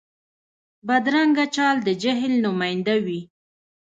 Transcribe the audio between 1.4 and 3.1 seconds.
چال د جهل نماینده